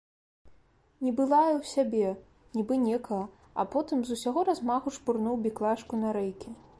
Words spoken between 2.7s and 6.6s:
некага, а потым з усяго размаху шпурнуў біклажку на рэйкі.